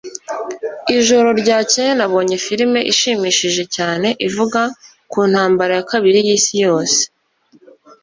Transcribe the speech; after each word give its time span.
Ijoro 0.97 1.29
ryakeye 1.41 1.91
nabonye 1.99 2.35
filime 2.45 2.79
ishimishije 2.91 3.63
cyane 3.75 4.07
ivuga 4.27 4.61
ku 5.11 5.19
Ntambara 5.31 5.71
ya 5.77 5.85
Kabiri 5.91 6.19
y'Isi 6.27 6.55
Yose. 6.65 6.99